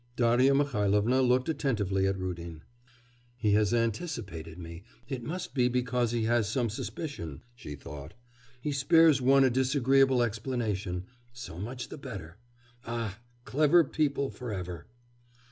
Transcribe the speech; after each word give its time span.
Darya 0.15 0.55
Mihailovna 0.55 1.21
looked 1.21 1.47
attentively 1.47 2.07
at 2.07 2.17
Rudin. 2.17 2.63
'He 3.37 3.51
has 3.51 3.71
anticipated 3.71 4.57
me; 4.57 4.81
it 5.07 5.21
must 5.23 5.53
be 5.53 5.67
because 5.67 6.09
he 6.11 6.23
has 6.23 6.49
some 6.49 6.71
suspicion,' 6.71 7.43
she 7.53 7.75
thought. 7.75 8.15
'He 8.59 8.71
spares 8.71 9.21
one 9.21 9.43
a 9.43 9.51
disagreeable 9.51 10.23
explanation. 10.23 11.05
So 11.33 11.59
much 11.59 11.89
the 11.89 11.99
better. 11.99 12.37
Ah! 12.83 13.19
clever 13.45 13.83
people 13.83 14.31
for 14.31 14.51
ever! 14.51 14.87